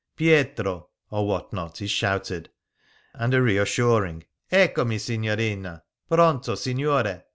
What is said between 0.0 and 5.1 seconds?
"Pietro!" or what not— is shouted; and a reassuring" Eccomi,